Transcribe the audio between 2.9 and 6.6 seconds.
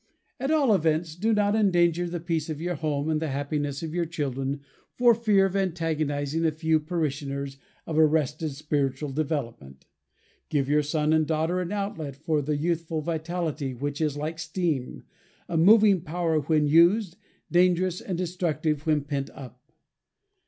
and the happiness of your children, for fear of antagonizing a